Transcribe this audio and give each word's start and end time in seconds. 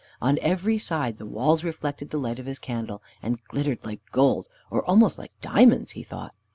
On 0.19 0.39
every 0.41 0.79
side 0.79 1.19
the 1.19 1.27
walls 1.27 1.63
reflected 1.63 2.09
the 2.09 2.17
light 2.17 2.39
of 2.39 2.47
his 2.47 2.57
candle, 2.57 3.03
and 3.21 3.39
glittered 3.43 3.85
like 3.85 4.01
gold, 4.11 4.47
or 4.71 4.83
almost 4.83 5.19
like 5.19 5.39
diamonds, 5.41 5.91
he 5.91 6.01
thought. 6.01 6.33